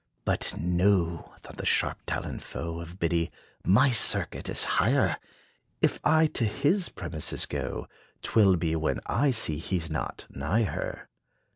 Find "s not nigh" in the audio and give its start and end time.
9.77-10.63